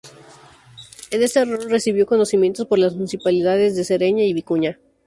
[1.11, 4.79] En este rol, recibió reconocimientos por las municipalidades de La Serena y Vicuña.